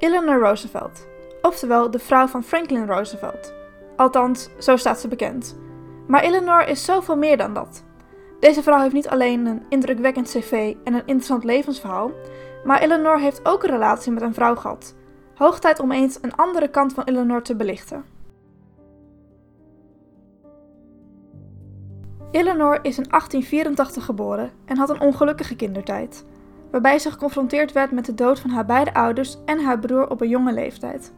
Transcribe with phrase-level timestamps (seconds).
[0.00, 1.06] Eleanor Roosevelt,
[1.42, 3.54] oftewel de vrouw van Franklin Roosevelt.
[3.96, 5.58] Althans, zo staat ze bekend.
[6.06, 7.84] Maar Eleanor is zoveel meer dan dat.
[8.38, 12.10] Deze vrouw heeft niet alleen een indrukwekkend cv en een interessant levensverhaal,
[12.64, 14.94] maar Eleanor heeft ook een relatie met een vrouw gehad.
[15.34, 18.04] Hoog tijd om eens een andere kant van Eleanor te belichten.
[22.30, 26.24] Eleanor is in 1884 geboren en had een ongelukkige kindertijd,
[26.70, 30.20] waarbij ze geconfronteerd werd met de dood van haar beide ouders en haar broer op
[30.20, 31.12] een jonge leeftijd.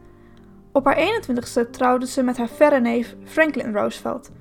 [0.71, 4.31] Op haar 21ste trouwde ze met haar verre neef Franklin Roosevelt.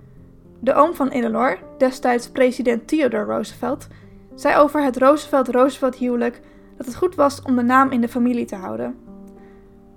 [0.61, 3.87] De oom van Eleanor, destijds president Theodore Roosevelt,
[4.35, 6.41] zei over het Roosevelt-Roosevelt huwelijk
[6.77, 8.97] dat het goed was om de naam in de familie te houden.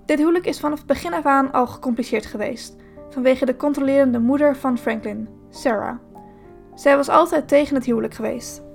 [0.06, 2.76] Dit huwelijk is vanaf begin af aan al gecompliceerd geweest,
[3.10, 5.96] vanwege de controlerende moeder van Franklin, Sarah.
[6.74, 8.65] Zij was altijd tegen het huwelijk geweest.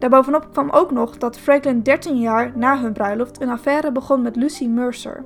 [0.00, 4.36] Daarbovenop kwam ook nog dat Franklin 13 jaar na hun bruiloft een affaire begon met
[4.36, 5.24] Lucy Mercer.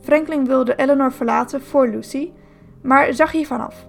[0.00, 2.32] Franklin wilde Eleanor verlaten voor Lucy,
[2.82, 3.86] maar zag hiervan af.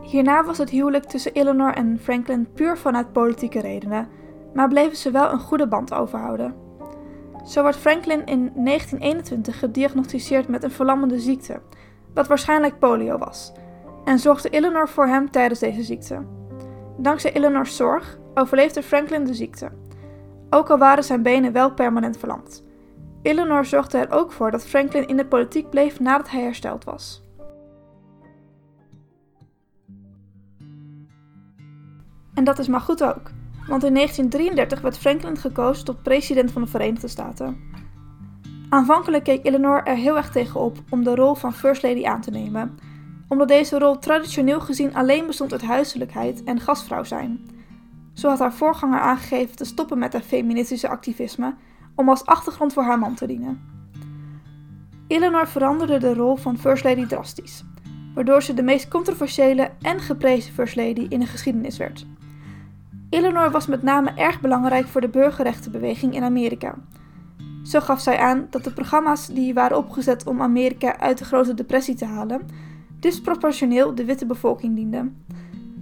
[0.00, 4.08] Hierna was het huwelijk tussen Eleanor en Franklin puur vanuit politieke redenen,
[4.54, 6.54] maar bleven ze wel een goede band overhouden.
[7.44, 11.60] Zo werd Franklin in 1921 gediagnosticeerd met een verlammende ziekte,
[12.14, 13.52] wat waarschijnlijk polio was,
[14.04, 16.22] en zorgde Eleanor voor hem tijdens deze ziekte.
[16.96, 19.70] Dankzij Eleanor's zorg overleefde Franklin de ziekte,
[20.50, 22.64] ook al waren zijn benen wel permanent verlamd.
[23.22, 27.24] Eleanor zorgde er ook voor dat Franklin in de politiek bleef nadat hij hersteld was.
[32.34, 33.30] En dat is maar goed ook,
[33.68, 37.74] want in 1933 werd Franklin gekozen tot president van de Verenigde Staten.
[38.68, 42.30] Aanvankelijk keek Eleanor er heel erg tegenop om de rol van First Lady aan te
[42.30, 42.78] nemen,
[43.28, 47.55] omdat deze rol traditioneel gezien alleen bestond uit huiselijkheid en gastvrouw zijn.
[48.16, 51.54] Zo had haar voorganger aangegeven te stoppen met haar feministische activisme
[51.94, 53.60] om als achtergrond voor haar man te dienen.
[55.06, 57.64] Eleanor veranderde de rol van First Lady drastisch,
[58.14, 62.06] waardoor ze de meest controversiële en geprezen First Lady in de geschiedenis werd.
[63.10, 66.74] Eleanor was met name erg belangrijk voor de burgerrechtenbeweging in Amerika.
[67.62, 71.54] Zo gaf zij aan dat de programma's die waren opgezet om Amerika uit de Grote
[71.54, 72.40] Depressie te halen,
[73.00, 75.24] disproportioneel de witte bevolking dienden.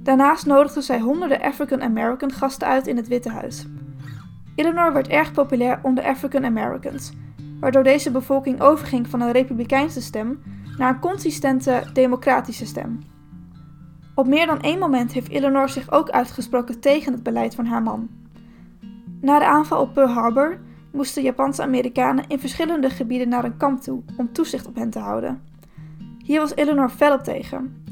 [0.04, 3.66] Daarnaast nodigde zij honderden African American gasten uit in het Witte Huis.
[4.54, 7.12] Eleanor werd erg populair onder African Americans,
[7.60, 10.43] waardoor deze bevolking overging van een republikeinse stem
[10.78, 12.98] naar een consistente democratische stem.
[14.14, 17.82] Op meer dan één moment heeft Eleanor zich ook uitgesproken tegen het beleid van haar
[17.82, 18.09] man.
[19.20, 20.59] Na de aanval op Pearl Harbor
[20.93, 24.98] moesten Japanse Amerikanen in verschillende gebieden naar een kamp toe om toezicht op hen te
[24.98, 25.43] houden.
[26.25, 27.83] Hier was Eleanor fel op tegen.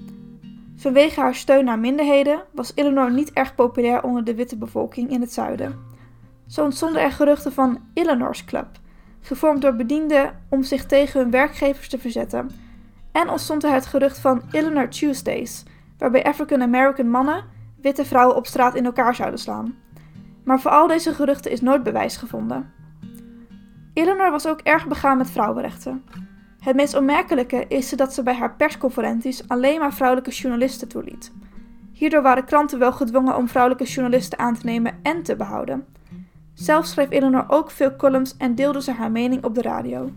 [0.83, 5.21] Vanwege haar steun naar minderheden was Eleanor niet erg populair onder de witte bevolking in
[5.21, 5.79] het zuiden.
[6.47, 8.67] Zo ontstonden er geruchten van Eleanor's Club,
[9.21, 12.51] gevormd door bedienden om zich tegen hun werkgevers te verzetten,
[13.13, 15.63] en ontstond er het gerucht van Eleanor Tuesdays,
[15.99, 17.45] waarbij African American mannen
[17.83, 19.75] witte vrouwen op straat in elkaar zouden slaan.
[20.45, 22.73] Maar voor al deze geruchten is nooit bewijs gevonden.
[23.95, 26.05] Eleanor was ook erg begaan met vrouwenrechten.
[26.63, 31.33] Het meest opmerkelijke is dat ze bij haar persconferenties alleen maar vrouwelijke journalisten toeliet.
[31.93, 35.87] Hierdoor waren kranten wel gedwongen om vrouwelijke journalisten aan te nemen en te behouden.
[36.55, 40.11] Zelf schreef Eleanor ook veel columns en deelde ze haar mening op de radio.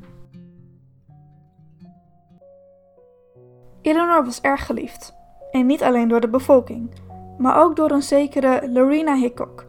[3.81, 5.13] Eleanor was erg geliefd.
[5.51, 6.89] En niet alleen door de bevolking,
[7.37, 9.65] maar ook door een zekere Lorena Hickok.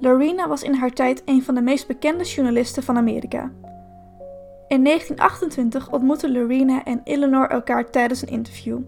[0.00, 3.52] Lorena was in haar tijd een van de meest bekende journalisten van Amerika.
[4.68, 8.78] In 1928 ontmoetten Lorena en Eleanor elkaar tijdens een interview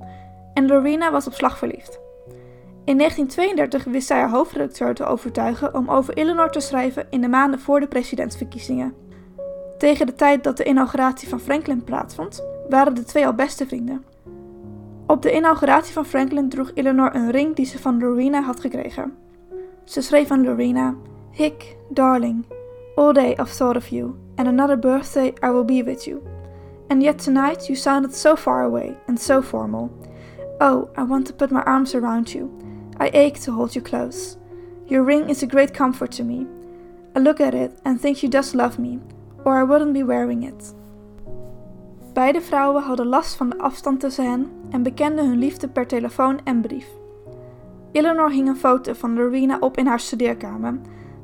[0.55, 2.01] en Lorena was op slag verliefd.
[2.85, 7.29] In 1932 wist zij haar hoofdredacteur te overtuigen om over Eleanor te schrijven in de
[7.29, 8.95] maanden voor de presidentsverkiezingen.
[9.79, 14.05] Tegen de tijd dat de inauguratie van Franklin plaatsvond, waren de twee al beste vrienden.
[15.07, 19.13] Op de inauguratie van Franklin droeg Eleanor een ring die ze van Lorena had gekregen.
[19.85, 20.95] Ze schreef aan Lorena:
[21.31, 22.45] Hick, darling,
[22.95, 26.27] all day I've thought of you, and another birthday I will be with you.
[26.89, 29.91] And yet tonight you sounded so far away and so formal.
[30.61, 32.51] Oh, I want to put my arms around you.
[32.99, 34.37] I ache to hold you close.
[34.87, 36.47] Your ring is a great comfort to me.
[37.15, 39.01] I look at it and think you does love me,
[39.45, 40.75] or I wouldn't be wearing it.
[42.15, 46.41] Beide vrouwen hadden last van de afstand tussen hen en bekenden hun liefde per telefoon
[46.45, 46.87] en brief.
[47.93, 50.79] Eleanor hing een foto van Lorena op in haar studeerkamer,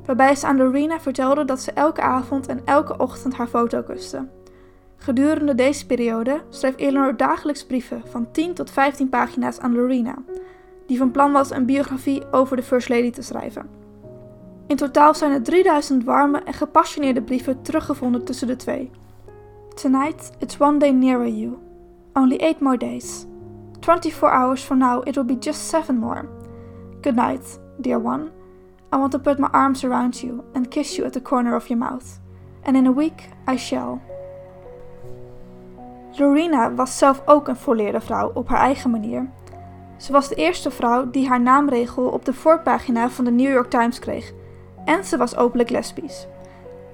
[0.05, 4.27] waarbij ze aan Lorena vertelde dat ze elke avond en elke ochtend haar foto kuste.
[4.95, 10.15] Gedurende deze periode schreef Eleanor dagelijks brieven van 10 tot 15 pagina's aan Lorena,
[10.87, 13.69] die van plan was een biografie over de First Lady te schrijven.
[14.67, 18.91] In totaal zijn er 3000 warme en gepassioneerde brieven teruggevonden tussen de twee.
[19.81, 21.57] Tonight it's one day nearer you.
[22.13, 23.25] Only eight more days.
[23.79, 26.25] 24 hours from now it will be just seven more.
[27.01, 28.29] Good night, dear one.
[28.93, 31.67] I want to put my arms around you and kiss you at the corner of
[31.67, 32.19] your mouth.
[32.63, 34.01] And in a week I shall.
[36.17, 39.29] Lorena was zelf ook een volleerde vrouw op haar eigen manier.
[39.97, 43.69] Ze was de eerste vrouw die haar naamregel op de voorpagina van de New York
[43.69, 44.31] Times kreeg.
[44.85, 46.27] En ze was openlijk lesbisch.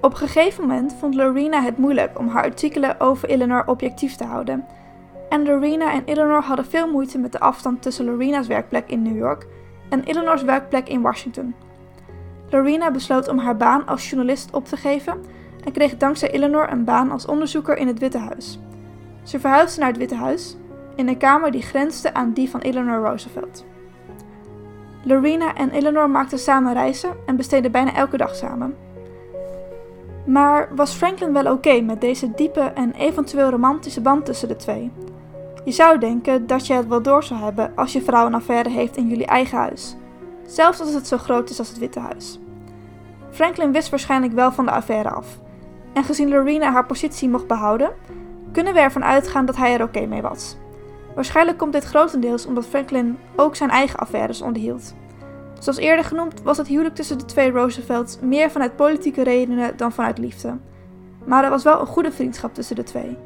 [0.01, 4.23] Op een gegeven moment vond Lorena het moeilijk om haar artikelen over Eleanor objectief te
[4.23, 4.65] houden.
[5.29, 9.17] En Lorena en Eleanor hadden veel moeite met de afstand tussen Lorena's werkplek in New
[9.17, 9.47] York
[9.89, 11.55] en Eleanor's werkplek in Washington.
[12.49, 15.23] Lorena besloot om haar baan als journalist op te geven
[15.63, 18.59] en kreeg dankzij Eleanor een baan als onderzoeker in het Witte Huis.
[19.23, 20.57] Ze verhuisde naar het Witte Huis
[20.95, 23.65] in een kamer die grensde aan die van Eleanor Roosevelt.
[25.03, 28.75] Lorena en Eleanor maakten samen reizen en besteedden bijna elke dag samen.
[30.25, 34.91] Maar was Franklin wel oké met deze diepe en eventueel romantische band tussen de twee?
[35.65, 38.69] Je zou denken dat je het wel door zou hebben als je vrouw een affaire
[38.69, 39.95] heeft in jullie eigen huis,
[40.49, 42.39] zelfs als het zo groot is als het Witte Huis.
[43.31, 45.39] Franklin wist waarschijnlijk wel van de affaire af,
[45.93, 47.91] en gezien Lorena haar positie mocht behouden,
[48.51, 50.57] kunnen we ervan uitgaan dat hij er oké mee was.
[51.15, 54.93] Waarschijnlijk komt dit grotendeels omdat Franklin ook zijn eigen affaires onderhield.
[55.59, 59.91] Zoals eerder genoemd was het huwelijk tussen de twee Roosevelts meer vanuit politieke redenen dan
[59.91, 60.57] vanuit liefde.
[61.25, 63.17] Maar er was wel een goede vriendschap tussen de twee.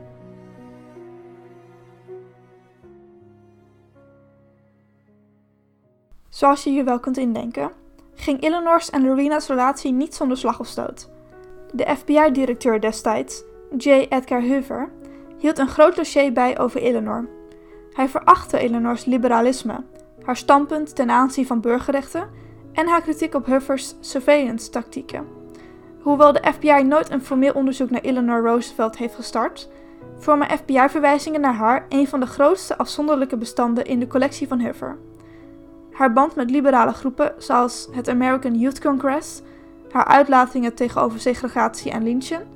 [6.33, 7.71] Zoals je je wel kunt indenken,
[8.15, 11.09] ging Eleanor's en Lorena's relatie niet zonder slag of stoot.
[11.73, 13.43] De FBI-directeur destijds,
[13.77, 13.89] J.
[13.89, 14.89] Edgar Hoover,
[15.37, 17.29] hield een groot dossier bij over Eleanor.
[17.91, 19.83] Hij verachtte Eleanor's liberalisme,
[20.23, 22.29] haar standpunt ten aanzien van burgerrechten
[22.71, 25.27] en haar kritiek op Hoover's surveillance-tactieken.
[25.99, 29.69] Hoewel de FBI nooit een formeel onderzoek naar Eleanor Roosevelt heeft gestart,
[30.17, 34.97] vormen FBI-verwijzingen naar haar een van de grootste afzonderlijke bestanden in de collectie van Hoover.
[35.93, 39.41] Haar band met liberale groepen zoals het American Youth Congress,
[39.91, 42.47] haar uitlatingen tegenover segregatie en lynchen,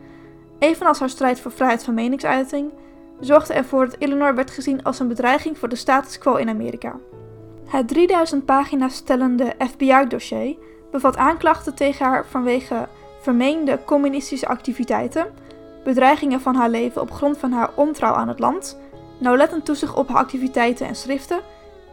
[0.59, 2.71] evenals haar strijd voor vrijheid van meningsuiting,
[3.19, 6.95] zorgde ervoor dat Eleanor werd gezien als een bedreiging voor de status quo in Amerika.
[7.65, 10.55] Het 3000 pagina's stellende FBI-dossier
[10.91, 12.87] bevat aanklachten tegen haar vanwege
[13.21, 15.27] vermeende communistische activiteiten,
[15.83, 18.79] bedreigingen van haar leven op grond van haar ontrouw aan het land,
[19.19, 21.39] nauwlettend toezicht op haar activiteiten en schriften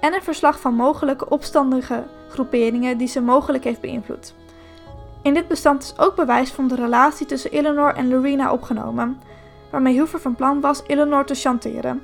[0.05, 4.35] en een verslag van mogelijke opstandige groeperingen die ze mogelijk heeft beïnvloed.
[5.23, 9.21] In dit bestand is ook bewijs van de relatie tussen Eleanor en Lorena opgenomen,
[9.71, 12.03] waarmee Hoover van plan was Eleanor te chanteren.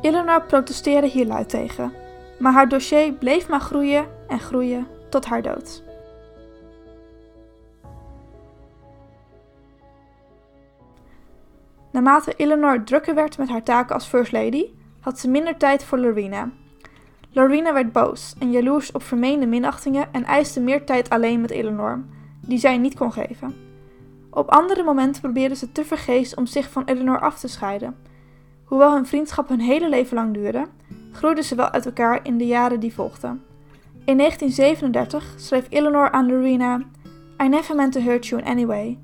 [0.00, 1.92] Eleanor protesteerde hier luid tegen,
[2.38, 5.82] maar haar dossier bleef maar groeien en groeien tot haar dood.
[11.90, 14.70] Naarmate Eleanor drukker werd met haar taken als First Lady,
[15.00, 16.50] had ze minder tijd voor Lorena.
[17.38, 22.04] Lorena werd boos en jaloers op vermeende minachtingen en eiste meer tijd alleen met Eleanor,
[22.40, 23.54] die zij niet kon geven.
[24.30, 27.96] Op andere momenten probeerde ze te vergeefs om zich van Eleanor af te scheiden.
[28.64, 30.66] Hoewel hun vriendschap hun hele leven lang duurde,
[31.12, 33.42] groeiden ze wel uit elkaar in de jaren die volgden.
[34.04, 36.80] In 1937 schreef Eleanor aan Lorena:
[37.42, 38.98] I never meant to hurt you in any way,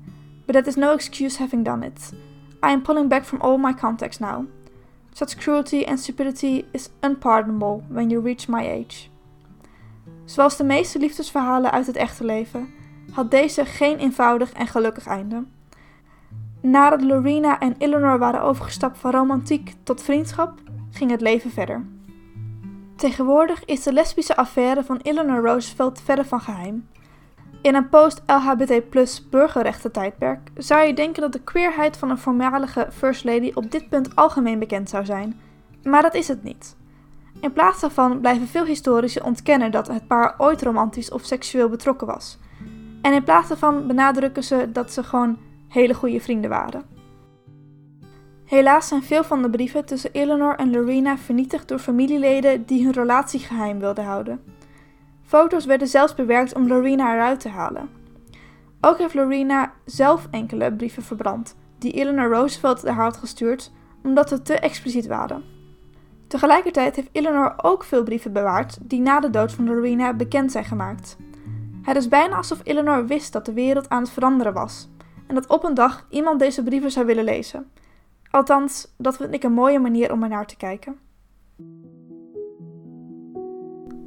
[0.45, 2.11] but that is no excuse having done it.
[2.65, 4.45] I am pulling back from all my contacts now.
[5.15, 9.09] Such cruelty and stupidity is unpardonable when you reach my age.
[10.25, 12.73] Zoals de meeste liefdesverhalen uit het echte leven,
[13.11, 15.43] had deze geen eenvoudig en gelukkig einde.
[16.61, 20.59] Nadat Lorena en Eleanor waren overgestapt van romantiek tot vriendschap,
[20.91, 21.85] ging het leven verder.
[22.95, 26.87] Tegenwoordig is de lesbische affaire van Eleanor Roosevelt verre van geheim.
[27.65, 33.23] In een post-LHBT plus burgerrechten-tijdperk zou je denken dat de queerheid van een voormalige First
[33.23, 35.39] Lady op dit punt algemeen bekend zou zijn,
[35.83, 36.75] maar dat is het niet.
[37.39, 42.07] In plaats daarvan blijven veel historici ontkennen dat het paar ooit romantisch of seksueel betrokken
[42.07, 42.37] was.
[43.01, 46.83] En in plaats daarvan benadrukken ze dat ze gewoon hele goede vrienden waren.
[48.45, 52.93] Helaas zijn veel van de brieven tussen Eleanor en Lorena vernietigd door familieleden die hun
[52.93, 54.54] relatie geheim wilden houden.
[55.25, 57.89] Foto's werden zelfs bewerkt om Lorena eruit te halen.
[58.81, 63.71] Ook heeft Lorena zelf enkele brieven verbrand, die Eleanor Roosevelt haar had gestuurd,
[64.03, 65.43] omdat ze te expliciet waren.
[66.27, 70.65] Tegelijkertijd heeft Eleanor ook veel brieven bewaard die na de dood van Lorena bekend zijn
[70.65, 71.17] gemaakt.
[71.81, 74.89] Het is bijna alsof Eleanor wist dat de wereld aan het veranderen was
[75.27, 77.71] en dat op een dag iemand deze brieven zou willen lezen.
[78.31, 80.99] Althans, dat vind ik een mooie manier om er naar te kijken.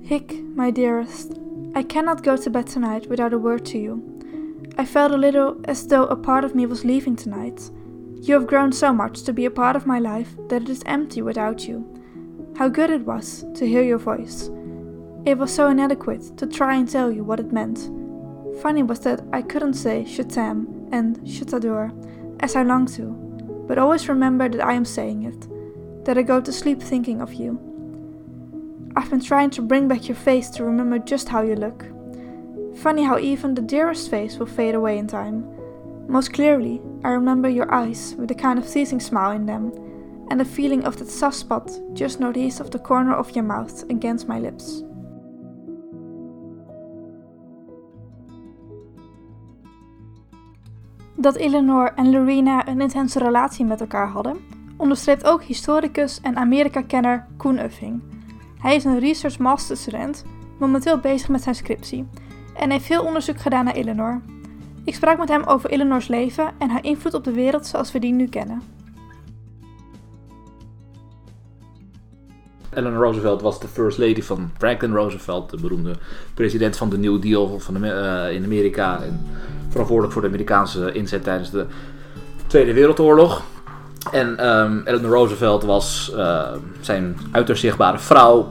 [0.08, 1.38] Hick, my dearest,
[1.74, 4.02] I cannot go to bed tonight without a word to you.
[4.78, 7.70] I felt a little as though a part of me was leaving tonight,
[8.22, 10.82] You have grown so much to be a part of my life that it is
[10.86, 11.84] empty without you.
[12.56, 14.50] How good it was to hear your voice.
[15.26, 17.90] It was so inadequate to try and tell you what it meant.
[18.62, 21.92] Funny was that I couldn't say t'aime and je t'adore
[22.40, 23.12] as I longed to,
[23.68, 27.34] but always remember that I am saying it, that I go to sleep thinking of
[27.34, 27.67] you.
[28.96, 31.84] I've been trying to bring back your face to remember just how you look.
[32.76, 35.44] Funny how even the dearest face will fade away in time.
[36.08, 39.72] Most clearly, I remember your eyes with a kind of teasing smile in them,
[40.30, 43.84] and the feeling of that soft spot just northeast of the corner of your mouth
[43.90, 44.82] against my lips.
[51.16, 54.36] Dat Eleanor en Lorena een intense relatie met elkaar hadden,
[54.76, 58.02] onderstreept ook historicus en Amerika-kenner Koen Uffing.
[58.58, 60.24] Hij is een research masterstudent,
[60.58, 62.08] momenteel bezig met zijn scriptie,
[62.56, 64.20] en heeft veel onderzoek gedaan naar Eleanor.
[64.84, 67.98] Ik sprak met hem over Eleanor's leven en haar invloed op de wereld zoals we
[67.98, 68.62] die nu kennen.
[72.74, 75.96] Eleanor Roosevelt was de first lady van Franklin Roosevelt, de beroemde
[76.34, 79.02] president van de New Deal van de, uh, in Amerika.
[79.02, 79.20] En
[79.68, 81.66] verantwoordelijk voor de Amerikaanse inzet tijdens de
[82.46, 83.42] Tweede Wereldoorlog.
[84.12, 86.42] En um, Eleanor Roosevelt was uh,
[86.80, 88.48] zijn uiterst zichtbare vrouw.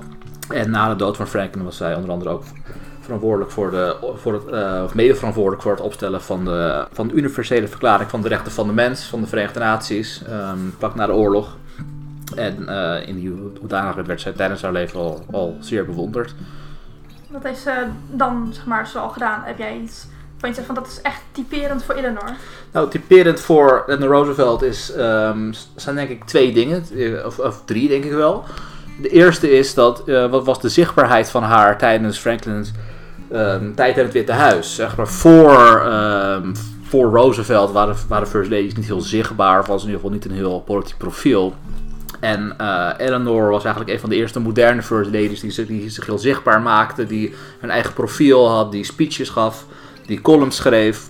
[0.50, 2.44] En na de dood van Franklin was zij onder andere ook
[3.00, 7.08] verantwoordelijk voor de, voor het, uh, of mede verantwoordelijk voor het opstellen van de, van
[7.08, 10.96] de universele verklaring van de rechten van de mens van de Verenigde Naties, um, vlak
[10.96, 11.58] na de oorlog.
[12.36, 16.36] En uh, in die hoedanigheid werd zij tijdens haar leven al, al zeer bewonderd.
[17.30, 19.42] Wat heeft ze dan zeg maar, zo al gedaan?
[19.44, 20.08] Heb jij iets
[20.38, 22.36] van je van dat is echt typerend voor Eleanor?
[22.72, 26.86] Nou, typerend voor Eleanor Roosevelt is, um, zijn denk ik twee dingen,
[27.26, 28.44] of, of drie denk ik wel.
[29.02, 32.72] De eerste is dat, uh, wat was de zichtbaarheid van haar tijdens Franklin's
[33.34, 34.76] um, tijd in het Witte Huis.
[34.76, 36.54] Zeg maar voor, um,
[36.84, 40.26] voor Roosevelt waren, waren First Ladies niet heel zichtbaar, of was in ieder geval niet
[40.26, 41.56] een heel politiek profiel.
[42.20, 46.06] En uh, Eleanor was eigenlijk een van de eerste moderne First Ladies die, die zich
[46.06, 49.66] heel zichtbaar maakte, die een eigen profiel had, die speeches gaf,
[50.08, 51.10] die columns schreef.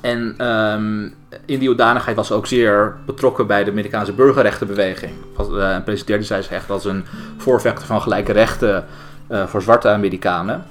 [0.00, 1.14] En um,
[1.44, 5.12] in die hoedanigheid was ze ook zeer betrokken bij de Amerikaanse burgerrechtenbeweging.
[5.40, 7.04] Uh, en presenteerde zij zich echt als een
[7.36, 8.84] voorvechter van gelijke rechten
[9.30, 10.64] uh, voor zwarte Amerikanen.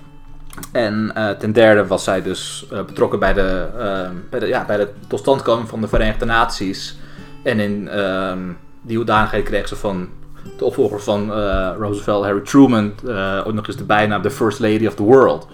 [0.71, 4.89] En uh, ten derde was zij dus betrokken bij de, uh, bij, ja, bij de
[5.07, 6.97] totstandkoming van de Verenigde Naties.
[7.43, 8.39] En in ehm,
[8.81, 10.09] die hoedanigheid kreeg ze van
[10.57, 11.31] de opvolger van
[11.77, 12.93] Roosevelt, Harry Truman,
[13.45, 15.47] ook nog eens de bijnaam de First Lady of the World.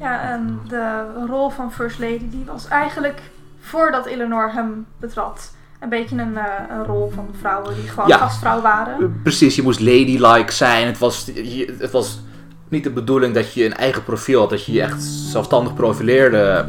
[0.00, 3.20] Ja, en de rol van First Lady die was eigenlijk
[3.60, 8.16] voordat Eleanor hem betrad een beetje een, uh, een, rol van vrouwen die gewoon ja,
[8.16, 9.20] gastvrouw waren.
[9.22, 10.86] Precies, je moest ladylike zijn.
[10.86, 12.20] Het was, je, het was
[12.68, 16.66] niet de bedoeling dat je een eigen profiel had, dat je je echt zelfstandig profileerde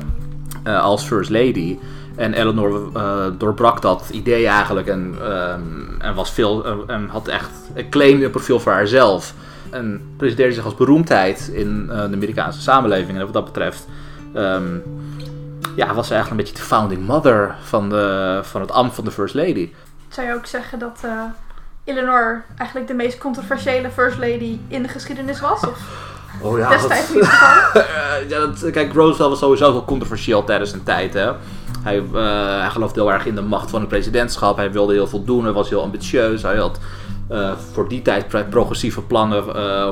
[0.68, 1.78] uh, als First Lady.
[2.16, 7.50] En Eleanor uh, doorbrak dat idee eigenlijk en, um, en was veel, en had echt,
[7.74, 9.34] een profiel voor haarzelf.
[9.72, 13.18] En presenteerde zich als beroemdheid in de Amerikaanse samenleving.
[13.18, 13.88] En wat dat betreft
[14.36, 14.84] um,
[15.76, 19.04] ja, was ze eigenlijk een beetje de founding mother van, de, van het ambt van
[19.04, 19.74] de First Lady.
[20.08, 21.06] Zou je ook zeggen dat
[21.84, 25.68] Eleanor eigenlijk de meest controversiële First Lady in de geschiedenis was?
[25.68, 26.08] Of
[26.44, 27.24] oh ja, destijds niet
[28.30, 31.14] ja, dat, Kijk, Roosevelt was sowieso wel controversieel tijdens zijn tijd.
[31.14, 31.32] Hè?
[31.84, 34.58] Hij, uh, hij geloofde heel erg in de macht van het presidentschap.
[34.58, 35.44] Hij wilde heel veel doen.
[35.44, 36.42] Hij was heel ambitieus.
[36.42, 36.80] Hij had
[37.32, 39.88] uh, voor die tijd progressieve plannen uh,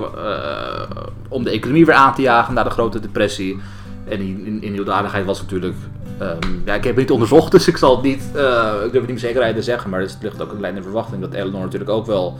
[1.30, 3.60] om de economie weer aan te jagen na de grote depressie.
[4.10, 5.76] En in, in, in die hoedanigheid was natuurlijk
[6.22, 8.94] Um, ja, ik heb het niet onderzocht, dus ik zal het niet, ik durf het
[8.94, 11.92] niet met zekerheid te zeggen, maar het ligt ook een kleine verwachting dat Eleanor natuurlijk
[11.92, 12.38] ook wel,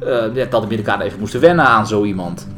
[0.00, 2.48] ja, dat de Amerikanen even moesten wennen aan zo iemand.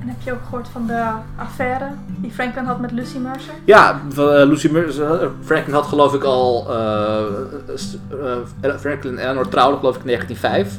[0.00, 3.54] En heb je ook gehoord van de affaire die Franklin had met Lucy Mercer?
[3.64, 4.00] Ja,
[4.44, 6.64] Lucy Mercer, Franklin had geloof ik al,
[8.78, 10.78] Franklin en Eleanor trouwden geloof ik in 1905.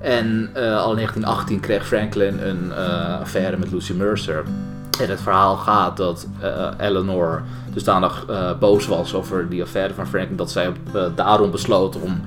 [0.00, 2.72] En al in 1918 kreeg Franklin een
[3.20, 4.44] affaire met Lucy Mercer.
[5.00, 10.06] En het verhaal gaat dat uh, Eleanor dusdanig uh, boos was over die affaire van
[10.06, 10.72] Franklin dat zij
[11.14, 12.20] daarom besloot om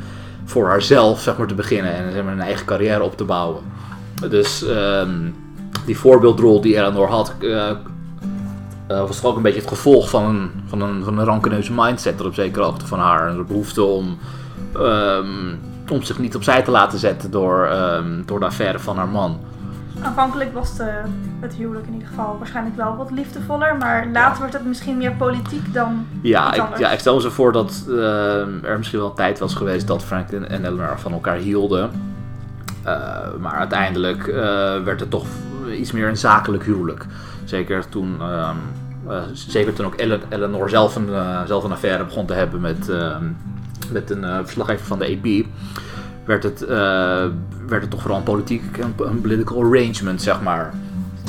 [0.46, 3.64] voor haarzelf zeg maar, te beginnen en zeg maar, een eigen carrière op te bouwen.
[4.30, 5.36] Dus um,
[5.86, 7.34] die voorbeeldrol die Eleanor had,
[8.88, 12.26] was ook een beetje het gevolg van een, van een, van een rankeneuze mindset er
[12.26, 13.30] op zekere hoogte van haar.
[13.30, 14.18] Een behoefte om,
[14.78, 15.60] um,
[15.92, 19.40] om zich niet opzij te laten zetten door, um, door de affaire van haar man.
[20.02, 21.02] Aanvankelijk was de,
[21.40, 25.12] het huwelijk in ieder geval waarschijnlijk wel wat liefdevoller, maar later wordt het misschien meer
[25.12, 26.06] politiek dan.
[26.22, 29.40] Ja, ik, ja ik stel me zo voor dat uh, er misschien wel een tijd
[29.40, 31.92] was geweest dat Franklin en Eleanor van elkaar hielden.
[32.86, 33.08] Uh,
[33.40, 34.36] maar uiteindelijk uh,
[34.84, 35.26] werd het toch
[35.72, 37.06] iets meer een zakelijk huwelijk.
[37.44, 38.18] Zeker toen,
[39.34, 41.10] zeker toen ook Eleanor zelf een,
[41.46, 42.92] zelf een affaire begon te hebben met,
[43.92, 45.48] met een uh, verslaggever van de AP,
[46.26, 46.70] werd het, uh,
[47.68, 50.74] werd het toch vooral een politiek, een, political arrangement, zeg maar.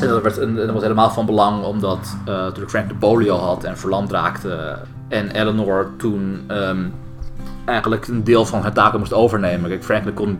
[0.00, 3.64] En dat, werd, dat was helemaal van belang omdat uh, natuurlijk Frank de polio had
[3.64, 4.78] en verlamd raakte.
[5.08, 6.92] En Eleanor toen um,
[7.64, 9.70] eigenlijk een deel van haar taken moest overnemen.
[9.70, 10.38] Kijk, Franklin kon,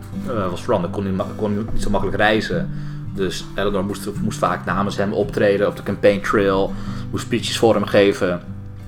[0.49, 2.69] was verlamd, kon niet, kon niet zo makkelijk reizen.
[3.15, 6.73] Dus Eleanor moest, moest vaak namens hem optreden op de campaign trail,
[7.11, 8.41] moest speeches voor hem geven.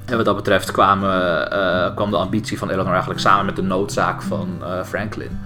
[0.05, 3.62] En wat dat betreft kwamen, uh, kwam de ambitie van Eleanor eigenlijk samen met de
[3.62, 5.39] noodzaak van uh, Franklin.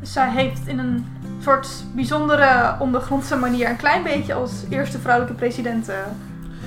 [0.00, 1.06] Dus zij heeft in een
[1.42, 5.90] soort bijzondere ondergrondse manier een klein beetje als eerste vrouwelijke president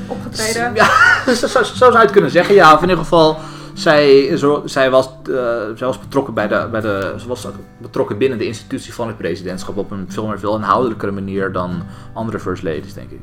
[0.07, 0.75] opgetreden.
[0.75, 0.89] Ja,
[1.33, 2.55] zo, zo, zou je het kunnen zeggen.
[2.55, 3.37] Ja, of in ieder geval,
[3.73, 5.35] zij, zo, zij, was, uh,
[5.75, 7.47] zij was betrokken bij de, bij de, ze was
[7.77, 11.83] betrokken binnen de institutie van het presidentschap op een veel meer veel inhoudelijkere manier dan
[12.13, 13.19] andere first ladies, denk ik.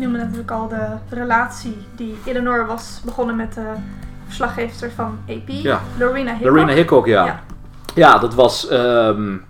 [0.00, 3.72] Noemde natuurlijk al de relatie die Eleanor was begonnen met de
[4.26, 5.80] verslaggever van AP, ja.
[5.98, 6.48] Lorena Hickok.
[6.48, 7.24] Lorena Hickok, ja.
[7.24, 7.40] Ja,
[7.94, 8.70] ja dat was...
[8.72, 9.48] Um,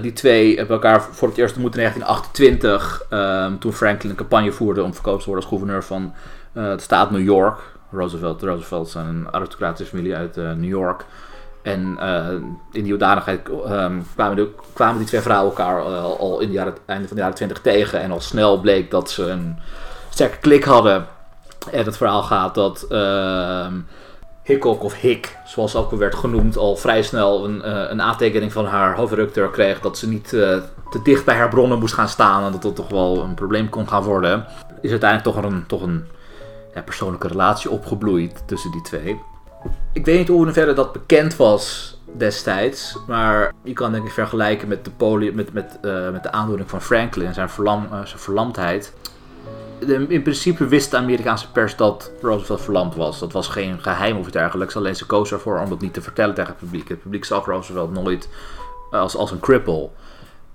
[0.00, 4.52] die twee hebben elkaar voor het eerst ontmoet in 1928, um, toen Franklin een campagne
[4.52, 6.12] voerde om verkozen te worden als gouverneur van
[6.52, 7.60] uh, de staat New York.
[7.90, 11.04] Roosevelt, de Roosevelts zijn een aristocratische familie uit uh, New York.
[11.62, 12.28] En uh,
[12.72, 16.80] in die hoedanigheid um, kwamen, de, kwamen, die twee vrouwen elkaar al, al in het
[16.86, 18.00] einde van de jaren 20 tegen.
[18.00, 19.56] En al snel bleek dat ze een
[20.12, 21.06] sterke klik hadden.
[21.70, 22.86] En het verhaal gaat dat
[24.42, 28.52] Hickok of Hick, zoals ook al werd genoemd, al vrij snel een, uh, een aantekening
[28.52, 30.40] van haar hoofdredacteur kreeg dat ze niet uh,
[30.90, 33.68] te dicht bij haar bronnen moest gaan staan en dat dat toch wel een probleem
[33.68, 34.46] kon gaan worden.
[34.80, 36.04] Is uiteindelijk toch een, toch een
[36.84, 39.20] persoonlijke relatie opgebloeid tussen die twee.
[39.92, 44.68] Ik weet niet hoe hoeverre dat bekend was destijds, maar je kan denk ik vergelijken
[44.68, 48.18] met de, poli met, met, uh, met de aandoening van Franklin en zijn, verlam zijn
[48.18, 48.94] verlamdheid
[49.88, 53.18] in principe wist de Amerikaanse pers dat Roosevelt verlamd was.
[53.18, 54.76] Dat was geen geheim of iets dergelijks.
[54.76, 56.88] Alleen ze koos ervoor om dat niet te vertellen tegen het publiek.
[56.88, 58.28] Het publiek zag Roosevelt nooit
[58.90, 59.88] als, als een cripple.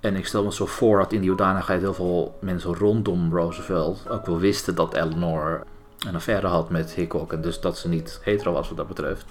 [0.00, 4.08] En ik stel me zo voor dat in die hoedanigheid heel veel mensen rondom Roosevelt
[4.08, 5.62] ook wel wisten dat Eleanor
[6.06, 7.32] een affaire had met Hickok.
[7.32, 9.24] En dus dat ze niet hetero was wat dat betreft.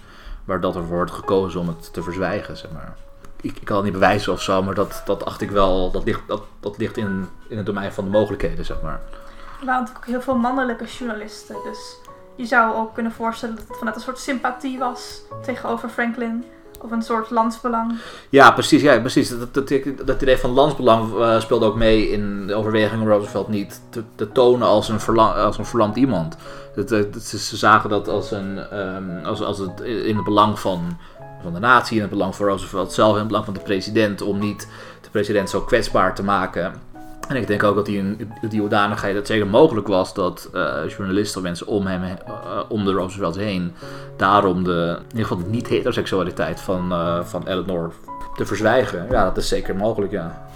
[0.45, 2.95] Maar dat er wordt gekozen om het te verzwijgen, zeg maar.
[3.41, 6.04] Ik, ik kan het niet bewijzen of zo, maar dat, dat acht ik wel, dat
[6.04, 9.02] ligt, dat, dat ligt in, in het domein van de mogelijkheden, zeg maar.
[9.65, 11.56] Waren natuurlijk ook heel veel mannelijke journalisten.
[11.63, 11.98] Dus
[12.36, 16.43] je zou ook kunnen voorstellen dat het vanuit een soort sympathie was tegenover Franklin.
[16.82, 17.93] Of een soort landsbelang.
[18.30, 18.82] Ja, precies.
[18.82, 19.30] Ja, precies.
[19.30, 19.54] Dat,
[20.06, 23.82] dat, idee van landsbelang uh, speelde ook mee in de overweging om Roosevelt niet
[24.15, 26.38] te, tonen als een, verla als een verlamd iemand.
[26.76, 26.89] Dat,
[27.22, 30.98] ze zagen dat als, een, um, als, als het in het belang van,
[31.43, 34.22] van de natie, in het belang van Roosevelt zelf, in het belang van de president,
[34.22, 34.67] om niet
[35.02, 36.74] de president zo kwetsbaar te maken
[37.28, 40.76] en ik denk ook dat die, in die hoedanigheid het zeker mogelijk was dat uh,
[40.88, 43.74] journalisten of mensen om hem, uh, om de Roosevelt heen,
[44.16, 47.94] daarom de, in ieder geval de niet-heteroseksualiteit van, uh, van Eleanor
[48.36, 49.08] te verzwijgen.
[49.10, 50.48] Ja, dat is zeker mogelijk, ja.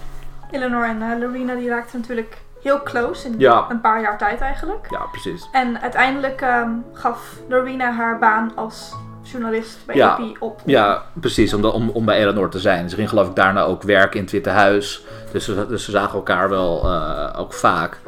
[0.50, 3.66] Eleanor en Lorena die raakten natuurlijk heel close in ja.
[3.68, 4.86] een paar jaar tijd eigenlijk.
[4.90, 5.48] Ja, precies.
[5.52, 8.94] En uiteindelijk um, gaf Lorena haar baan als
[9.32, 10.60] journalist bij ja, op.
[10.64, 12.90] Ja, precies, om, om, om bij Eleanor te zijn.
[12.90, 15.04] Ze ging geloof ik daarna ook werken in het Witte Huis.
[15.32, 18.00] Dus, dus ze zagen elkaar wel uh, ook vaak.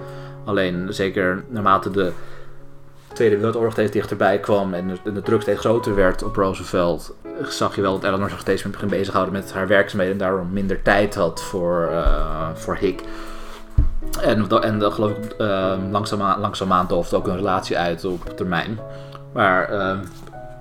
[0.44, 2.12] Alleen zeker naarmate de
[3.14, 7.14] Tweede Wereldoorlog steeds dichterbij kwam en de, de druk steeds groter werd op Roosevelt,
[7.48, 10.52] zag je wel dat Eleanor zich steeds meer ging bezighouden met haar werkzaamheden en daarom
[10.52, 13.02] minder tijd had voor, uh, voor Hick.
[14.20, 18.78] En, en dat geloof ik uh, langzaamaan, langzaamaan doofde ook een relatie uit op termijn.
[19.32, 19.98] Maar uh,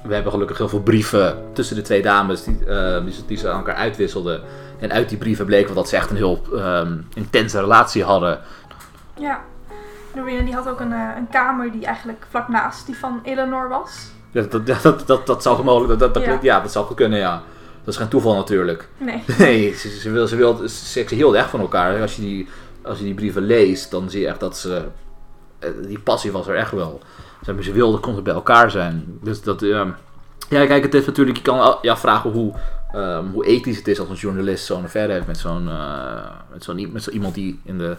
[0.03, 3.49] we hebben gelukkig heel veel brieven tussen de twee dames die, uh, die, die, ze
[3.49, 4.41] aan elkaar uitwisselden.
[4.79, 8.39] En uit die brieven bleek wel dat ze echt een heel um, intense relatie hadden.
[9.19, 9.41] Ja,
[10.15, 13.69] Norina die had ook een, uh, een kamer die eigenlijk vlak naast die van Eleanor
[13.69, 14.11] was.
[14.31, 16.39] Ja, dat, dat, dat, dat, dat zou mogelijk, dat, dat, ja.
[16.41, 16.59] ja.
[16.59, 17.41] dat zou kunnen, ja.
[17.83, 18.87] Dat is geen toeval natuurlijk.
[18.97, 19.23] Nee.
[19.37, 22.01] Nee, ze, ze, wil, ze, wil, ze, ze hield echt van elkaar.
[22.01, 22.47] Als je, die,
[22.81, 24.85] als je die brieven leest, dan zie je echt dat ze...
[25.63, 27.01] Eh, die passie was er echt wel.
[27.45, 29.19] Ze, ze wilden constant bij elkaar zijn.
[29.21, 29.95] Dus dat, ja.
[30.49, 32.53] Ja, kijk, het is natuurlijk, je kan ja, vragen hoe,
[32.95, 36.63] um, hoe ethisch het is als een journalist zo'n affaire heeft met zo'n uh, met
[36.63, 37.97] zo'n met zo iemand die, in de,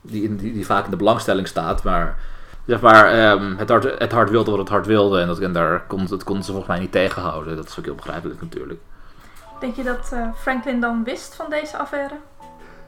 [0.00, 1.84] die, die, die vaak in de belangstelling staat.
[1.84, 2.18] Maar
[2.66, 5.52] zeg maar, um, het, hart, het hart wilde wat het hart wilde en, dat, en
[5.52, 7.56] daar kon, dat kon ze volgens mij niet tegenhouden.
[7.56, 8.80] Dat is ook heel begrijpelijk natuurlijk.
[9.60, 12.14] Denk je dat uh, Franklin dan wist van deze affaire?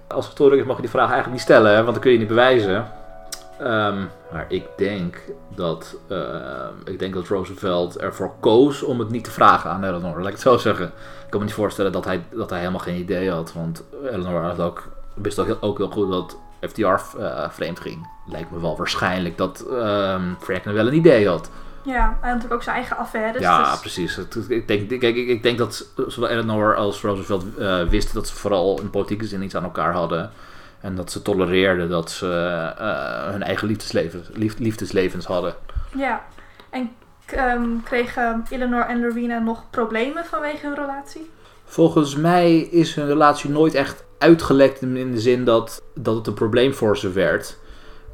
[0.09, 2.87] Als historicus mag je die vraag eigenlijk niet stellen, want dan kun je niet bewijzen.
[3.61, 5.17] Um, maar ik denk
[5.55, 10.17] dat, uh, ik denk dat Roosevelt ervoor koos om het niet te vragen aan Eleanor.
[10.17, 10.87] Laat ik het zo zeggen.
[10.87, 13.53] Ik kan me niet voorstellen dat hij, dat hij helemaal geen idee had.
[13.53, 18.09] Want Eleanor had ook, wist ook heel, ook heel goed dat FDR uh, vreemd ging.
[18.27, 21.51] Lijkt me wel waarschijnlijk dat um, Franklin wel een idee had.
[21.87, 23.43] Ja, en natuurlijk ook zijn eigen affaires.
[23.43, 24.19] ja, dus- precies.
[24.49, 28.91] Ik denk, ik denk dat zowel Eleanor als Roosevelt eh, wisten dat ze vooral in
[28.91, 30.31] politieke zin iets aan elkaar hadden.
[30.87, 32.27] En dat ze tolereerden dat ze
[32.79, 35.55] eh, hun eigen liefdesleven, lief- liefdeslevens hadden.
[35.97, 36.25] ja.
[36.71, 36.91] En
[37.27, 41.31] ehm, kregen Eleanor en Lorena nog problemen vanwege hun relatie?
[41.65, 46.27] Volgens mij is hun relatie nooit echt uitgelekt in in de zin dat, dat het
[46.27, 47.59] een probleem voor ze werd.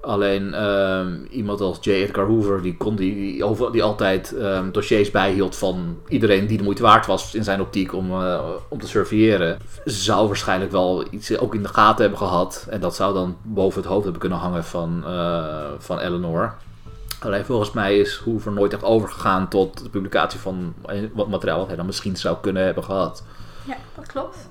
[0.02, 1.90] Alleen ehm, iemand als J.
[1.90, 6.82] Edgar Hoover, die, kon die, die, altijd ehm, dossiers bijhield van iedereen die de moeite
[6.82, 11.54] waard was in zijn optiek om, eh, om te surveilleren, zou waarschijnlijk wel iets ook
[11.54, 12.66] in de gaten hebben gehad.
[12.70, 16.54] En dat zou dan boven het hoofd hebben kunnen hangen van, eh, van Eleanor.
[17.20, 21.58] Alleen volgens mij is Hoover nooit echt overgegaan tot de publicatie van eh, wat materiaal
[21.58, 23.24] wat hij dan misschien zou kunnen hebben gehad.
[23.64, 24.48] Ja, dat klopt.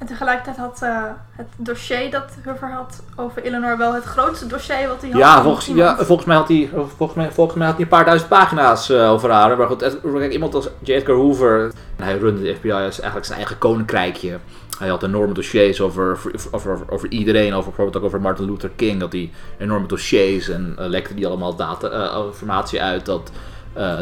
[0.00, 4.88] En tegelijkertijd had eh, het dossier dat Hoover had over Eleanor wel het grootste dossier
[4.88, 5.20] wat hij had.
[5.20, 8.04] Ja, volgens, ja, volgens mij had hij, volgens mij, volgens mij had hij een paar
[8.04, 9.56] duizend pagina's eh, over haar.
[9.56, 10.92] Maar goed, Ed- kijk, iemand als J.
[10.92, 14.38] Edgar Hoover, hij runde de FBI als eigenlijk zijn eigen koninkrijkje.
[14.78, 16.18] Hij had enorme dossiers over,
[16.50, 19.00] over, over, over iedereen, over bijvoorbeeld ook over Martin Luther King.
[19.00, 23.30] Dat hij enorme dossiers en eh, lekte die allemaal data, informatie uit dat,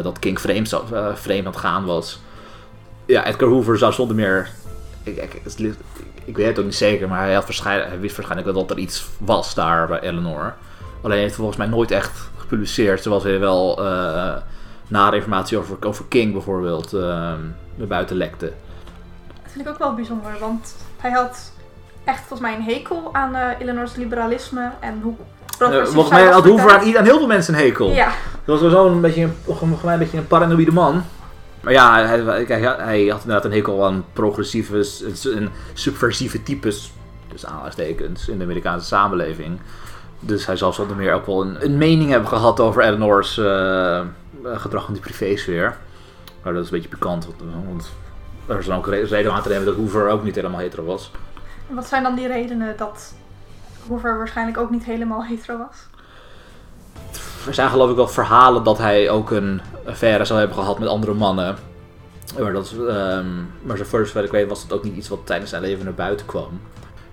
[0.03, 0.75] dat King vreemd,
[1.13, 2.19] vreemd aan het gaan was.
[3.05, 4.49] Ja, Edgar Hoover zou zonder meer.
[5.03, 5.41] Ik, ik,
[6.25, 8.77] ik weet het ook niet zeker, maar hij, had waarschijnlijk, hij wist waarschijnlijk wel dat
[8.77, 10.53] er iets was daar bij Eleanor.
[11.01, 14.35] Alleen heeft volgens mij nooit echt gepubliceerd, zoals hij wel eh
[14.87, 17.01] nare informatie over, over King bijvoorbeeld eh,
[17.75, 18.45] naar buiten lekte.
[19.43, 21.51] Dat vind ik ook wel bijzonder, want hij had
[22.03, 26.31] echt volgens mij een hekel aan eh Eleanor's liberalisme en hoe Eh, progressief volgens mij
[26.31, 27.89] had Hoover aan, aan heel veel mensen een hekel.
[27.91, 28.11] Ja,
[28.45, 31.03] Dat was zo'n beetje een, beetje een paranoïde man.
[31.61, 32.19] Maar ja, hij,
[32.77, 34.87] hij, had inderdaad een hekel aan progressieve
[35.35, 36.91] en subversieve types,
[37.27, 39.59] dus aanhalingstekens, in de Amerikaanse samenleving.
[40.19, 44.01] Dus hij zal zonder meer ook wel een, een mening hebben gehad over Eleanor's eh,
[44.43, 45.77] gedrag in de privésfeer.
[46.43, 47.91] Maar dat is een beetje pikant, want, want
[48.45, 50.83] er is dan ook re- reden aan te nemen dat Hoover ook niet helemaal hetero
[50.83, 51.11] was.
[51.69, 53.13] en wat zijn dan die redenen dat
[53.87, 55.77] Hoover waarschijnlijk ook niet helemaal hetero was?
[57.47, 60.87] Er zijn geloof ik wel verhalen dat hij ook een affaire zou hebben gehad met
[60.87, 61.55] andere mannen.
[62.39, 63.25] Maar, dat, ehm,
[63.61, 65.93] maar zover zover ik weet was dat ook niet iets wat tijdens zijn leven naar
[65.93, 66.61] buiten kwam.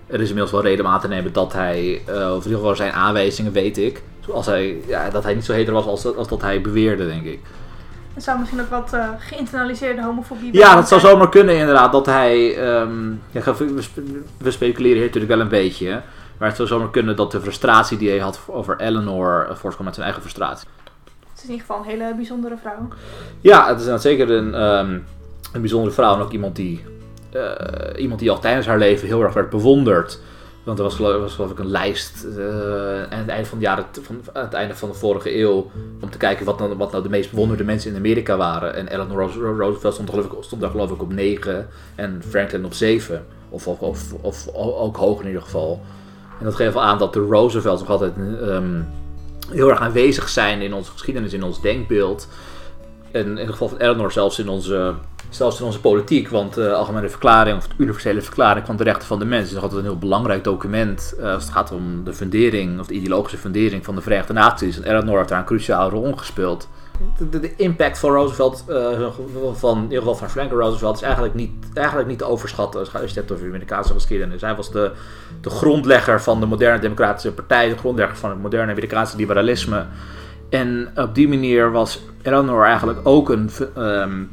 [0.07, 2.59] Er is inmiddels wel reden om aan te nemen dat hij, eh, of in ieder
[2.59, 6.15] geval zijn aanwijzingen weet ik, zoals hij, ja, dat hij niet zo hetero was als,
[6.15, 7.39] als dat hij beweerde, denk ik.
[8.15, 11.91] Er zou misschien ook wat eh, geïnternaliseerde homofobie Ja, dat zou zomaar kunnen inderdaad.
[11.91, 12.55] Dat hij.
[12.57, 14.01] ehm, ja, we, spe-
[14.37, 16.01] we speculeren hier natuurlijk wel een beetje.
[16.37, 19.85] Maar het zou zomaar kunnen dat de frustratie die hij had over Eleanor eh, voortkwam
[19.85, 20.67] met zijn eigen frustratie.
[21.03, 22.87] Het is in ieder geval een hele bijzondere vrouw.
[23.41, 24.91] Ja, het is zeker een, ehm,
[25.53, 26.15] een bijzondere vrouw.
[26.15, 26.85] En ook iemand die,
[27.31, 30.19] eh, iemand die al tijdens haar leven heel erg werd bewonderd.
[30.63, 33.63] Want er was geloof, was geloof ik een lijst eh, aan het einde van, de
[33.63, 35.71] jaren, van aan het einde van de vorige eeuw.
[36.01, 38.75] Om te kijken wat nou, wat nou de meest bewonderde mensen in Amerika waren.
[38.75, 42.65] En Eleanor Roos- Roosevelt stond, geloof ik, stond daar geloof ik op 9 en Franklin
[42.65, 43.25] op 7.
[43.49, 45.81] Of, of, of, of ook hoger in ieder geval.
[46.39, 48.81] En dat geeft wel aan dat de Roosevelts nog altijd ehm,
[49.51, 52.27] heel erg aanwezig zijn in onze geschiedenis, in ons denkbeeld.
[53.11, 54.93] En in het geval van Eleanor zelfs in onze,
[55.29, 56.29] zelfs in onze politiek.
[56.29, 59.53] Want de Algemene Verklaring, of de Universele Verklaring van de Rechten van de Mens, is
[59.53, 61.15] nog altijd een heel belangrijk document.
[61.19, 64.77] eh, als het gaat om de fundering, of de ideologische fundering van de Verenigde Naties.
[64.77, 66.67] En Eleanor heeft daar een cruciale rol gespeeld.
[67.29, 69.07] De, impact van Roosevelt, eh,
[69.53, 72.91] van, in ieder geval van Franklin Roosevelt, is eigenlijk niet, eigenlijk niet te overschatten als
[72.91, 74.41] je het hebt over de Amerikaanse geschiedenis.
[74.41, 74.91] Hij was de,
[75.41, 79.85] de grondlegger van de moderne democratische partij, de grondlegger van het moderne Amerikaanse liberalisme.
[80.49, 84.23] En op die manier was Eleanor eigenlijk ook een, ehm,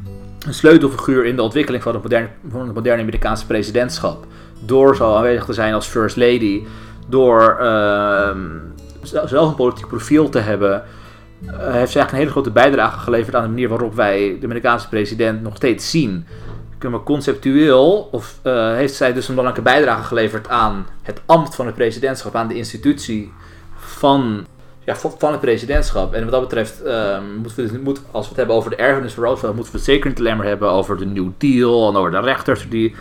[0.46, 4.26] een sleutelfiguur in de ontwikkeling van het, moderne, van het moderne Amerikaanse presidentschap.
[4.60, 6.62] Door zo aanwezig te zijn als First Lady,
[7.08, 8.40] door ehm,
[9.02, 10.82] zelf een politiek profiel te hebben,
[11.46, 14.88] heeft ze eigenlijk een hele grote bijdrage geleverd aan de manier waarop wij de Amerikaanse
[14.88, 16.26] president nog steeds zien.
[16.90, 21.66] Maar conceptueel of, eh, heeft zij dus een belangrijke bijdrage geleverd aan het ambt van
[21.66, 23.32] het presidentschap, aan de institutie
[23.76, 24.46] van
[24.84, 26.14] ja, van het presidentschap.
[26.14, 27.22] En wat dat betreft, ehm,
[27.56, 30.12] we, moet, als we het hebben over de erfenis van Roosevelt, moeten we het zeker
[30.16, 32.96] alleen maar hebben over de New Deal en over de rechters die eh,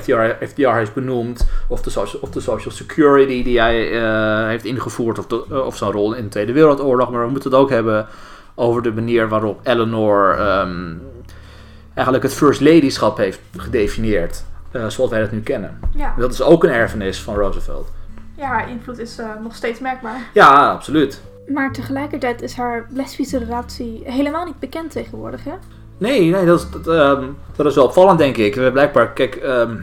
[0.00, 4.64] FDR, FDR heeft benoemd, of de, social, of de Social Security die hij eh, heeft
[4.64, 7.10] ingevoerd, of, de, eh, of zijn rol in de Tweede Wereldoorlog.
[7.10, 8.06] Maar we moeten het ook hebben
[8.54, 10.92] over de manier waarop Eleanor ehm,
[11.94, 15.78] eigenlijk het First Ladyschap heeft gedefinieerd, eh, zoals wij dat nu kennen.
[15.96, 17.88] Ja, Dat is ook een erfenis van Roosevelt.
[18.36, 20.20] ja haar invloed is eh, nog steeds merkbaar.
[20.34, 21.22] Ja, absoluut.
[21.46, 25.52] Maar tegelijkertijd is haar lesbische relatie helemaal niet bekend tegenwoordig, hè?
[26.02, 27.24] Nee, nee dat, is, ehm,
[27.56, 28.54] dat is wel opvallend, denk ik.
[28.54, 29.76] We blijkbaar, kijk, ehm,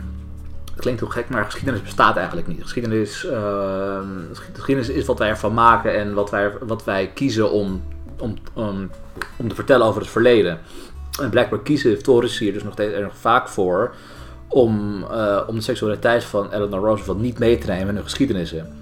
[0.72, 2.62] het klinkt heel gek, maar geschiedenis bestaat eigenlijk niet.
[2.62, 7.52] Geschiedenis, ehm, geschied- geschiedenis is wat wij ervan maken en wat wij, wat wij kiezen
[7.52, 7.82] om
[8.22, 8.36] om,
[9.38, 10.60] om te vertellen over het verleden.
[11.22, 13.94] En blijkbaar kiezen historici hier dus nog steeds erg vaak voor
[14.48, 18.79] om, uh, om de seksualiteit van Eleanor Roosevelt niet mee te nemen in hun geschiedenissen.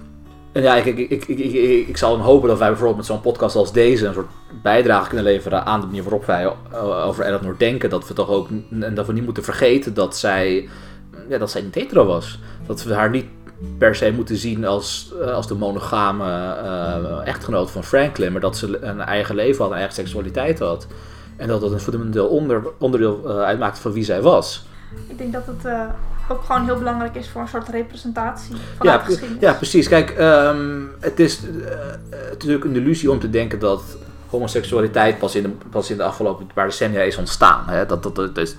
[0.58, 3.20] En ja, ik, ik, ik, ik, ik, zal dan hopen dat wij bijvoorbeeld met zo'n
[3.20, 4.30] podcast als deze een soort
[4.62, 7.90] bijdrage kunnen leveren aan de manier waarop wij uh, over Eleanor denken.
[7.90, 8.48] Dat we toch ook,
[8.80, 10.68] en dat we niet moeten vergeten dat zij,
[11.28, 12.38] ja, dat zij niet hetero was.
[12.66, 13.24] Dat we haar niet
[13.78, 18.56] per se moeten zien als, uh, als de monogame uh, echtgenoot van Franklin, maar dat
[18.56, 20.86] ze een eigen leven had, een eigen seksualiteit had.
[21.36, 24.66] En dat dat een fundamenteel onder, onderdeel uh, uitmaakte van wie zij was.
[25.08, 25.64] Ik denk dat het
[26.30, 29.42] ook gewoon heel belangrijk is voor een soort representatie van ja, de geschiedenis.
[29.42, 29.88] Ja, precies.
[29.88, 31.70] Kijk, um, het is uh,
[32.30, 33.82] natuurlijk een illusie om te denken dat
[34.30, 37.64] homoseksualiteit pas in de, pas in de afgelopen paar decennia is ontstaan.
[37.66, 37.86] Hè?
[37.86, 38.56] Dat, dat, dat, is,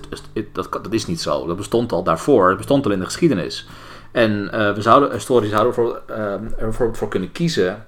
[0.52, 1.46] dat, dat is niet zo.
[1.46, 2.48] Dat bestond al daarvoor.
[2.48, 3.68] Het bestond al in de geschiedenis.
[4.12, 6.02] En uh, we zouden, historisch zouden ervoor,
[6.58, 7.86] ervoor voor kunnen kiezen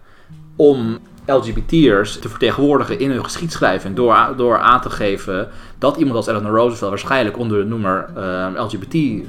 [0.57, 3.97] om LGBT'ers te vertegenwoordigen in hun geschiedschrijving.
[3.97, 8.49] Door, door aan te geven dat iemand als Eleanor Roosevelt waarschijnlijk onder de noemer uh,
[8.57, 9.25] LGBT uh,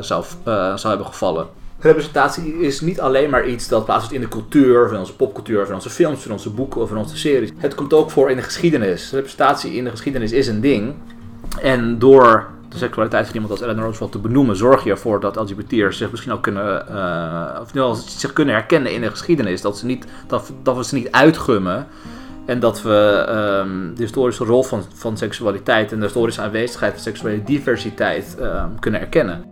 [0.00, 1.46] zou, uh, zou hebben gevallen.
[1.78, 5.74] Representatie is niet alleen maar iets dat plaatsvindt in de cultuur, van onze popcultuur, van
[5.74, 7.50] onze films, van onze boeken of van onze series.
[7.56, 9.10] Het komt ook voor in de geschiedenis.
[9.12, 10.94] Representatie in de geschiedenis is een ding.
[11.60, 15.36] En door de seksualiteit van iemand als Eleanor Roosevelt te benoemen, zorg je ervoor dat
[15.36, 16.86] LGBT'ers zich misschien ook kunnen,
[17.74, 19.60] uh, of zich kunnen herkennen in de geschiedenis.
[19.60, 21.86] Dat, ze niet, dat, dat we ze niet uitgummen.
[22.46, 23.26] En dat we
[23.64, 28.78] um, de historische rol van, van seksualiteit en de historische aanwezigheid van seksuele diversiteit um,
[28.78, 29.44] kunnen erkennen.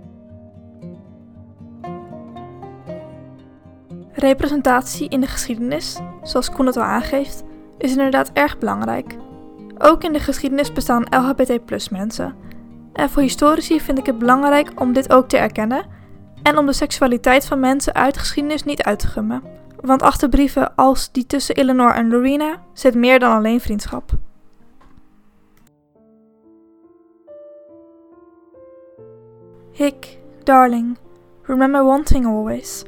[4.13, 7.45] Representatie in de geschiedenis, zoals Koen het al aangeeft,
[7.79, 9.17] is inderdaad erg belangrijk.
[9.79, 12.35] Ook in de geschiedenis bestaan LHBT mensen
[12.93, 15.85] en voor historici vind ik het belangrijk om dit ook te erkennen
[16.43, 19.43] en om de seksualiteit van mensen uit de geschiedenis niet uit te gummen.
[19.81, 24.11] Want achter brieven als die tussen Eleanor en Lorena zit meer dan alleen vriendschap.
[29.73, 30.99] Hick, darling,
[31.43, 32.85] remember one thing always.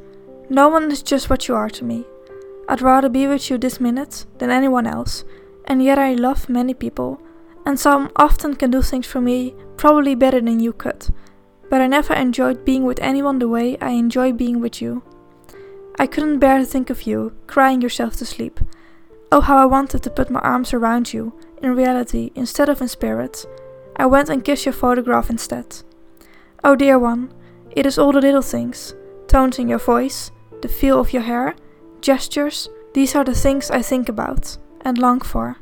[0.48, 2.04] No one is just what you are to me.
[2.66, 5.24] I'd rather be with you this minute than anyone else,
[5.64, 7.18] and yet I love many people
[7.70, 11.06] and some often can do things for me probably better than you could.
[11.70, 15.04] But I never enjoyed being with anyone the way I enjoy being with you.
[15.96, 18.58] I couldn't bear to think of you, crying yourself to sleep.
[19.30, 22.88] Oh, how I wanted to put my arms around you, in reality instead of in
[22.88, 23.46] spirit.
[23.94, 25.84] I went and kissed your photograph instead.
[26.64, 27.32] Oh, dear one,
[27.70, 28.94] it is all the little things
[29.28, 31.54] tones in your voice, the feel of your hair,
[32.00, 35.58] gestures, these are the things I think about and long for.